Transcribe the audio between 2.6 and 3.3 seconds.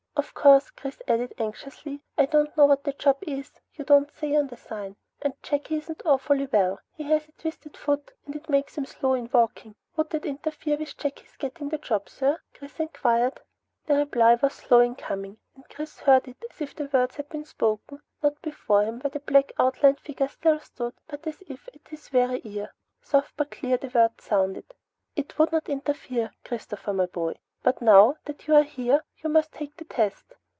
what the job